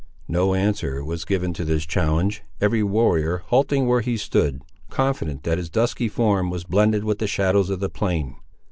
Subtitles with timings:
[0.27, 5.59] No answer was given to this challenge, every warrior halting where he stood, confident that
[5.59, 8.37] his dusky form was blended with the shadows of the plain.